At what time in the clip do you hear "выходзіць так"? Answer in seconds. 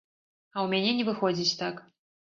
1.11-1.75